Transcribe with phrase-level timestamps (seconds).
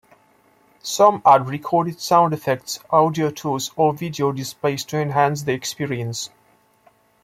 [0.81, 6.31] Some add recorded sound effects, audio tours or video displays to enhance the experience.